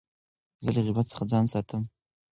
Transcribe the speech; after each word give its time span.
زه 0.63 0.69
له 0.75 0.81
غیبت 0.85 1.05
څخه 1.11 1.23
ځان 1.31 1.45
ساتم. 1.53 1.83